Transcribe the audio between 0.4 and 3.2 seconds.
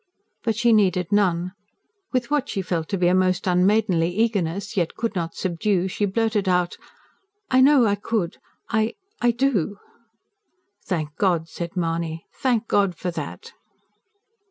But she needed none. With what she felt to be a